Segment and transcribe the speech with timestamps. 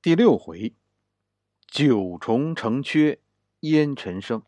[0.00, 0.76] 第六回，
[1.66, 3.18] 九重城阙
[3.60, 4.38] 烟尘生。《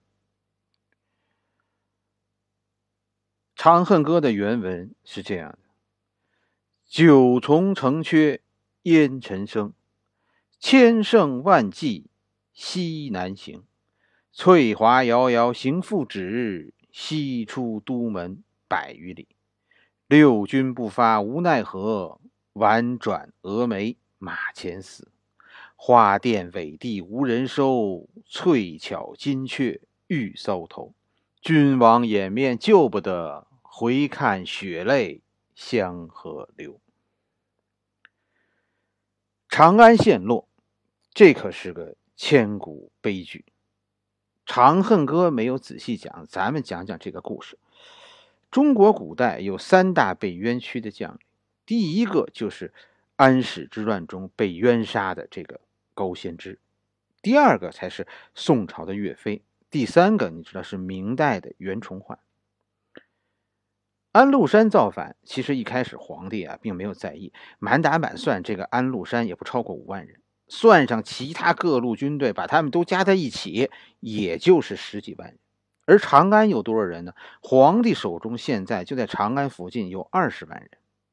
[3.57, 5.59] 长恨歌》的原文是这样的
[6.87, 8.39] ：“九重城阙
[8.83, 9.73] 烟尘生，
[10.61, 12.07] 千乘万骑
[12.53, 13.65] 西南行。
[14.31, 19.27] 翠华遥遥行复止，西出都门百余里。
[20.07, 22.21] 六军不发无奈何，
[22.53, 25.11] 宛转蛾眉马前死。”
[25.83, 30.93] 花钿委地无人收，翠巧金雀玉搔头。
[31.41, 35.23] 君王掩面救不得，回看血泪
[35.55, 36.79] 相和流。
[39.49, 40.47] 长安陷落，
[41.15, 43.47] 这可是个千古悲剧。
[44.45, 47.59] 《长恨歌》没有仔细讲，咱们讲讲这个故事。
[48.51, 51.21] 中国古代有三大被冤屈的将领，
[51.65, 52.75] 第一个就是
[53.17, 55.59] 安史之乱中被冤杀的这个。
[56.01, 56.59] 高仙芝，
[57.21, 62.19] 第二个才是宋朝的岳飞，第三个你知道是明代的袁崇焕。
[64.13, 73.71] 安禄山造反，其实一开始皇帝啊并没有在意，满打满算这个安禄山也不超过五万人，算上其他各路军队，把他们都加在一起，
[74.01, 75.39] 也就是十几万人。
[75.85, 77.13] 而长安有多少人呢？
[77.43, 80.71] 皇帝手中现在就在长安附近有二十万人，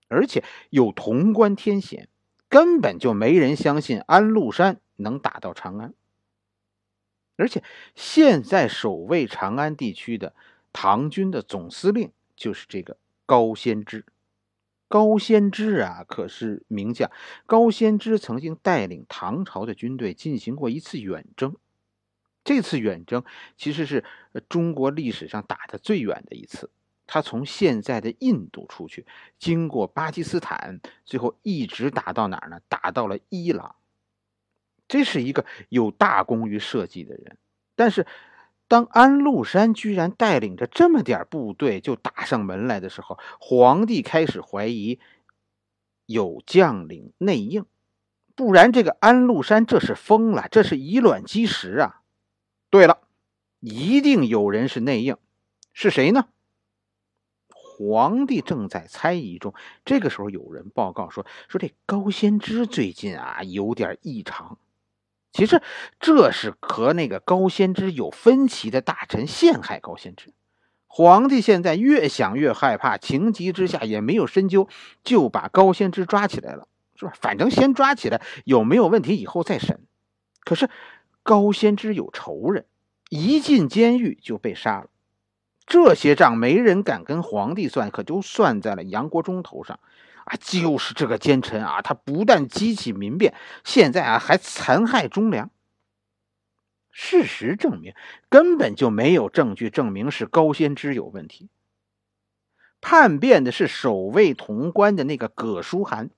[0.08, 2.08] 而且有潼关天险。
[2.50, 5.94] 根本就没人相信安禄山能打到长安，
[7.36, 7.64] 而且
[7.96, 10.34] 现在守卫长安地区的
[10.72, 14.06] 唐军的总司令就是这个高仙芝。
[14.90, 17.12] 高仙芝啊，可是名将。
[17.46, 21.58] 高仙芝曾经带领唐朝的军队进行过一次远征，
[22.46, 23.26] 这次远征
[23.58, 24.06] 其实是
[24.48, 26.70] 中国历史上打的最远的一次。
[27.08, 29.08] 他从现在的印度出去，
[29.40, 32.60] 经过巴基斯坦，最后一直打到哪儿呢？
[32.68, 33.76] 打到了伊朗。
[34.88, 37.38] 这是一个有大功于社稷的人。
[37.76, 38.06] 但是，
[38.68, 45.00] 当安禄山居然带领着这么点部队就打上门来的时候，皇帝开始怀疑
[46.06, 47.66] 有将领内应，
[48.36, 52.02] 不然这个安禄山这是疯了，这是以卵击石啊！
[52.70, 53.00] 对了，
[53.60, 55.18] 一定有人是内应，
[55.72, 56.28] 是谁呢？
[57.78, 59.54] 皇帝正在猜疑中，
[59.86, 64.58] 这个时候有人报告说：“说这高仙芝最近啊有点异常。”
[65.32, 65.62] 其实
[66.00, 70.34] 这是和那个高仙芝有分歧的大臣陷害高仙芝。
[70.88, 74.68] 皇帝现在越想越害怕，情急之下也没有深究，
[75.04, 77.14] 就把高仙芝抓起来了，是吧？
[77.22, 79.86] 反正先抓起来，有没有问题以后再审。
[80.44, 80.68] 可是
[81.22, 82.66] 高仙芝有仇人，
[83.12, 84.90] 一进监狱就被杀了。
[85.68, 89.80] 这些账没人敢跟皇帝算，可就算在了杨国忠头上，
[90.24, 93.34] 啊，就是这个奸臣啊，他不但激起民变，
[93.66, 95.52] 现在啊还残害忠良。
[96.90, 97.94] 事实证明，
[98.30, 101.50] 根本就没有证据证明是高仙芝有问题。
[102.80, 106.10] 叛变的是守卫潼关的那个葛书涵，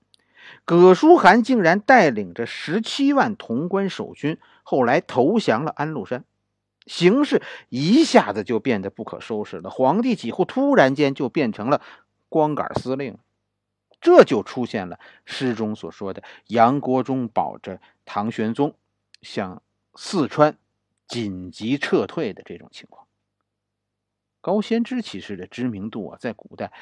[0.64, 6.24] 葛书涵竟然带领着十七万潼关守军，后来投降了安禄山。
[6.86, 11.82] 形势一下子就变得不可收拾了，皇帝几乎突然间就变成了
[12.28, 13.18] 光杆司令，
[14.00, 18.74] 这就出现了诗中所说的杨国忠保着唐玄宗
[19.22, 19.62] 向
[19.94, 20.56] 四川
[21.06, 23.06] 紧急撤退的这种情况。
[24.40, 26.72] 高仙芝其实的知名度啊，在古代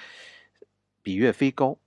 [1.02, 1.78] 比岳飞高，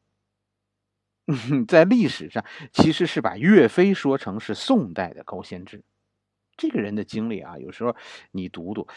[1.68, 2.44] 在历史上
[2.74, 5.82] 其实是把岳飞说成是宋代的高仙芝。
[6.62, 7.96] 这个人的经历啊，有时候
[8.30, 8.88] 你读读，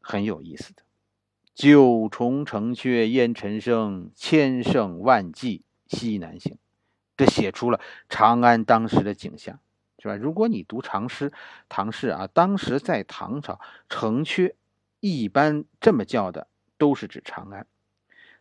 [0.00, 0.82] 很有意思的。
[1.56, 6.56] 九重城阙烟尘生，千乘万骑西南行。
[7.16, 9.58] 这写出了长安当时的景象，
[9.98, 10.14] 是吧？
[10.14, 11.32] 如果你读唐诗，
[11.68, 14.54] 唐诗啊，当时在唐朝城阙，
[15.00, 16.46] 一般这么叫的
[16.78, 17.66] 都是指长安。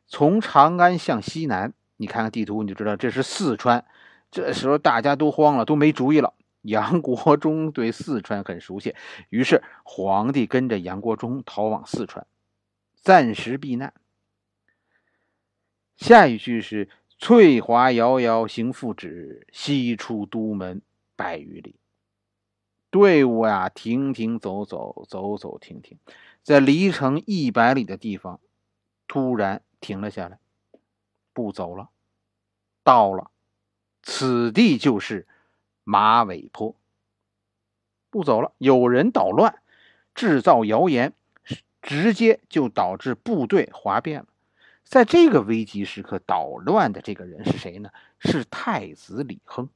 [0.07, 3.84] 从长安向西南，你看看地图，你就知道这是四川。
[4.30, 6.36] 这时候大家都慌了，都没主意了。
[6.61, 8.95] 杨国 忠对四川很熟悉，
[9.29, 12.27] 于是皇帝跟着杨国忠逃往四川，
[12.95, 13.94] 暂时避难。
[15.95, 20.81] 下一句是“翠华遥遥行复止，西出都门
[21.15, 21.75] 百余里”。
[22.91, 25.97] 队伍呀，停停走走，走走停停，
[26.44, 28.39] 在离城一百里的地方，
[29.07, 30.39] 突然停了下来，
[31.33, 31.89] 不走了。
[32.83, 33.31] 到了，
[34.01, 35.27] 此地就是。
[35.91, 36.75] 马尾坡
[38.12, 39.56] 不走了，有人捣乱，
[40.13, 41.15] 制造谣言，
[41.81, 44.27] 直接就导致部队哗变了。
[44.83, 47.89] 在这个危急时刻捣乱的这个人是谁呢？
[48.19, 49.68] 是太子李亨。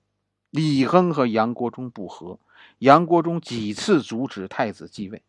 [0.52, 2.38] 李亨和杨国忠不和，
[2.78, 5.24] 杨国忠几次阻止太子继位。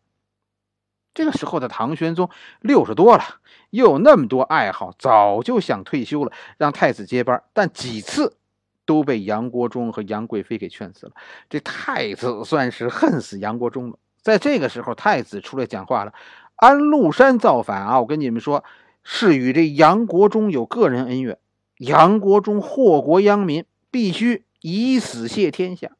[1.15, 2.29] 这个时候的唐玄宗
[2.61, 3.23] 六十多了，
[3.71, 8.37] 又有那么多爱好，早就想退休了，让太子接班，但几次
[8.85, 11.13] 都被杨国忠和杨贵妃给劝死了。
[11.49, 13.99] 这太子算是恨死杨国忠了。
[14.21, 16.13] 在这个时候，太子出来讲话了
[16.55, 18.63] ：“安禄山造反啊，我跟你们说，
[19.03, 21.37] 是与这杨国忠有个人恩怨。
[21.77, 25.91] 杨国忠祸国殃民，必须以死谢天下。”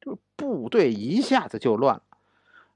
[0.00, 2.02] 这部队一下子就乱了。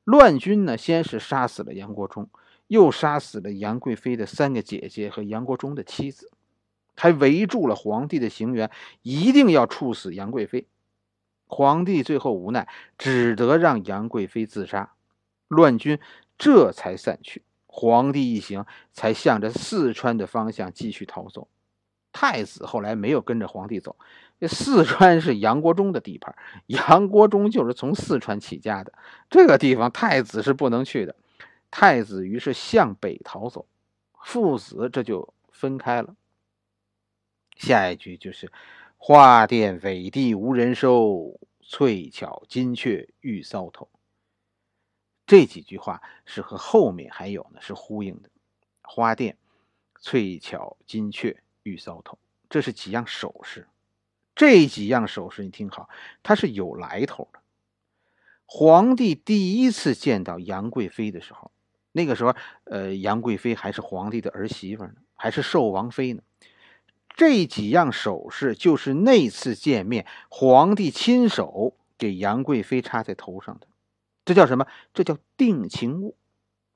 [0.05, 2.29] 乱军呢，先是杀死了杨国忠，
[2.67, 6.31] 又杀死了杨贵妃的三个姐姐和杨国忠的妻子，
[6.97, 8.71] 还围住了皇帝的行辕，
[9.03, 10.67] 一定要处死杨贵妃。
[11.47, 12.69] 皇帝最后无奈，
[12.99, 14.95] 只得让杨贵妃自杀，
[15.49, 15.99] 乱军
[16.39, 17.43] 这才散去。
[17.67, 21.49] 皇帝一行才向着四川的方向继续逃走。
[22.13, 23.97] 太子后来没有跟着皇帝走。
[24.41, 26.37] 这四川是杨国忠的地盘，
[26.67, 28.93] 杨国忠就是从四川起家的，
[29.29, 31.17] 这个地方太子是不能去的。
[31.71, 33.67] 太子于是向北逃走，
[34.23, 36.15] 父子这就分开了。
[37.55, 38.51] 下一句就是
[38.99, 43.89] “花钿委地无人收，翠巧金雀玉搔头”。
[45.27, 48.29] 这几句话是和后面还有呢是呼应的。
[48.83, 49.35] 花钿、
[50.01, 52.19] 翠巧、金雀、玉搔头，
[52.51, 53.67] 这是几样首饰。
[54.35, 55.89] 这几样首饰，你听好，
[56.23, 57.39] 它是有来头的。
[58.47, 61.51] 皇帝第一次见到杨贵妃的时候，
[61.93, 62.35] 那个时候，
[62.65, 66.23] 呃，杨贵妃还是皇帝的儿媳妇呢，还是寿王妃呢。
[67.15, 73.67] 这几样首饰就是那次见面，皇帝亲手给杨贵妃插在头上的。
[74.25, 74.67] 这叫什么？
[74.93, 76.17] 这叫定情物。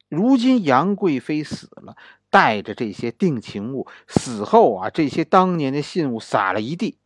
[0.08, 1.96] 如今杨贵妃死了，
[2.30, 6.98] 带着这些定情物，死后啊，这些当年的信物撒了一地。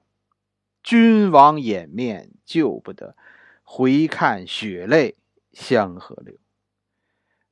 [0.83, 3.17] 君王掩面救不得，
[3.63, 5.17] 回看血泪
[5.53, 6.37] 相和流。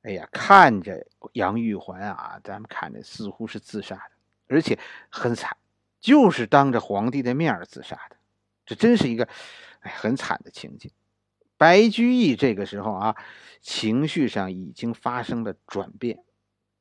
[0.03, 4.11] 哎呀，看着杨玉环啊，咱们看着似乎是自杀的，
[4.47, 4.77] 而且
[5.09, 5.55] 很惨，
[6.01, 8.17] 就是当着皇帝的面自杀的。
[8.65, 9.29] 这真是一个
[9.79, 10.91] 哎很惨的情景。
[11.57, 13.15] 白居易这个时候啊，
[13.61, 16.23] 情绪上已经发生了转变。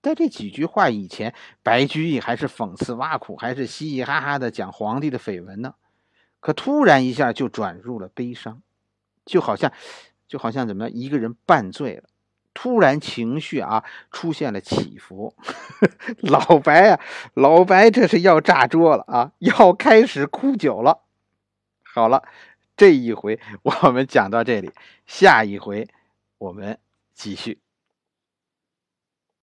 [0.00, 5.75] 在这几句话以前，白居易还是讽刺挖苦，还是嘻嘻哈哈的讲皇帝的绯闻呢。
[6.40, 8.62] 可突然一下就转入了悲伤，
[9.26, 9.70] 就好像，
[10.26, 12.08] 就好像怎么一个人半醉了，
[12.55, 15.37] 突然情绪啊出现了起伏。
[16.20, 17.00] 老白啊，
[17.34, 21.00] 老白这是要炸桌了啊，要开始哭酒了。
[21.82, 22.22] 好了，
[22.76, 24.70] 这一回我们讲到这里，
[25.06, 25.88] 下一回
[26.38, 26.78] 我们
[27.14, 27.58] 继续。